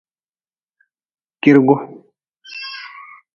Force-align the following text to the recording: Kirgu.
Kirgu. 1.41 1.75